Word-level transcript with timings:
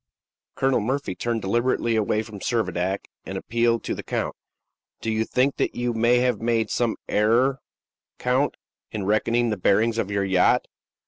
Colonel 0.55 0.79
Murphy 0.79 1.13
turned 1.13 1.43
deliberately 1.43 1.95
away 1.95 2.23
from 2.23 2.39
Servadac, 2.39 3.05
and 3.23 3.37
appealed 3.37 3.83
to 3.83 3.93
the 3.93 4.01
count: 4.01 4.35
"Do 4.99 5.11
you 5.11 5.19
not 5.19 5.29
think 5.29 5.53
you 5.75 5.93
may 5.93 6.17
have 6.21 6.41
made 6.41 6.71
some 6.71 6.95
error, 7.07 7.59
count, 8.17 8.57
in 8.89 9.05
reckoning 9.05 9.51
the 9.51 9.57
bearings 9.57 9.99
of 9.99 10.09
your 10.09 10.25
yacht?" 10.25 10.65